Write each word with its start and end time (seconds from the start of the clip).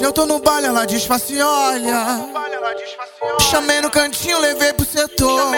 Se 0.00 0.06
eu 0.06 0.12
tô 0.14 0.24
no 0.24 0.38
baile, 0.38 0.66
ela 0.66 0.86
disfarce 0.86 1.34
e 1.34 1.42
olha. 1.42 2.26
Chamei 3.50 3.82
no 3.82 3.90
cantinho, 3.90 4.40
levei 4.40 4.72
pro 4.72 4.86
setor. 4.86 5.52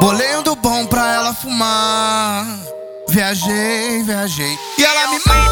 Bolei 0.00 0.34
um 0.34 0.42
do 0.42 0.56
bom 0.56 0.84
pra 0.86 1.14
ela 1.14 1.32
fumar. 1.32 2.44
Viajei, 3.06 4.02
viajei. 4.02 4.58
E 4.76 4.84
ela 4.84 5.06
me 5.12 5.20
mama, 5.24 5.51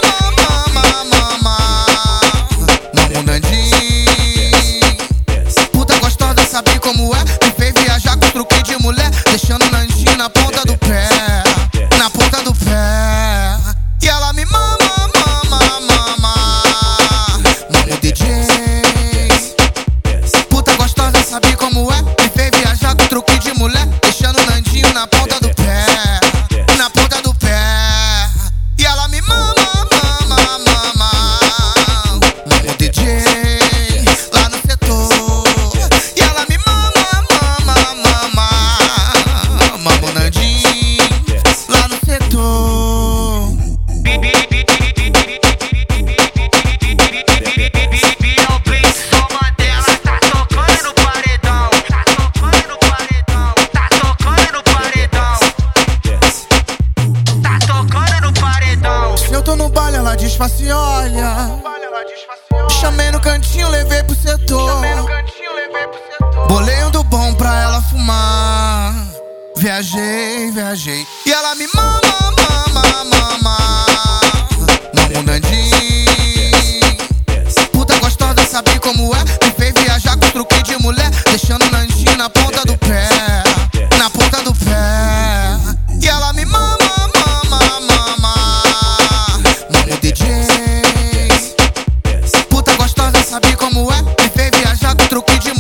tô 59.51 59.57
no 59.57 59.69
baile, 59.69 59.97
ela 59.97 60.17
disfarce 60.17 60.63
e 60.63 60.71
olha. 60.71 61.61
Chamei 62.81 63.11
no 63.11 63.21
cantinho, 63.21 63.69
levei 63.69 64.03
pro 64.05 64.15
setor. 64.15 64.83
Bolei 66.47 66.85
um 66.85 66.91
do 66.91 67.03
bom 67.05 67.35
pra 67.35 67.61
ela 67.63 67.83
fumar. 67.83 68.95
Viajei, 69.57 70.53
viajei. 70.53 71.05
E 71.27 71.33
ela 71.33 71.55
me 71.57 71.67
mama. 71.75 72.40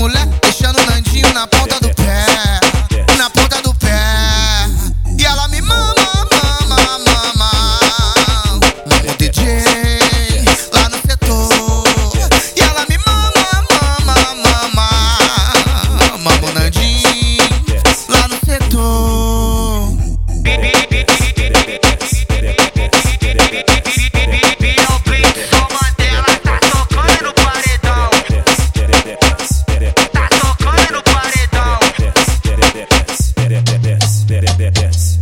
mulher, 0.00 0.26
deixando 0.40 0.80
o 0.80 0.86
Nandinho 0.86 1.30
na 1.34 1.46
ponta 1.46 1.78
do 1.78 1.89